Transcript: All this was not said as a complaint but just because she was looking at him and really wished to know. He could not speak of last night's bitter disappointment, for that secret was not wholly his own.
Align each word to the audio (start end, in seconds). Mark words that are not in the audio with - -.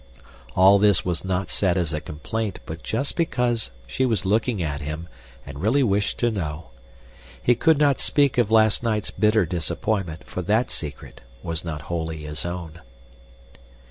All 0.55 0.79
this 0.79 1.05
was 1.05 1.23
not 1.23 1.51
said 1.51 1.77
as 1.77 1.93
a 1.93 2.01
complaint 2.01 2.59
but 2.65 2.81
just 2.81 3.15
because 3.15 3.69
she 3.85 4.03
was 4.03 4.25
looking 4.25 4.59
at 4.63 4.81
him 4.81 5.07
and 5.45 5.61
really 5.61 5.83
wished 5.83 6.17
to 6.21 6.31
know. 6.31 6.71
He 7.43 7.53
could 7.53 7.77
not 7.77 7.99
speak 7.99 8.39
of 8.39 8.49
last 8.49 8.81
night's 8.81 9.11
bitter 9.11 9.45
disappointment, 9.45 10.23
for 10.23 10.41
that 10.41 10.71
secret 10.71 11.21
was 11.43 11.63
not 11.63 11.81
wholly 11.81 12.23
his 12.23 12.47
own. 12.47 12.81